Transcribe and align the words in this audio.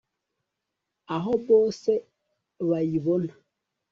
aho 1.15 1.31
bose 1.47 1.91
bayibona 2.69 3.33